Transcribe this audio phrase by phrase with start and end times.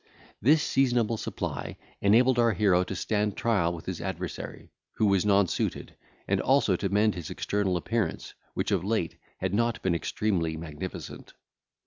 [0.41, 5.93] This seasonable supply enabled our hero to stand trial with his adversary, who was nonsuited,
[6.27, 11.33] and also to mend his external appearance, which of late had not been extremely magnificent.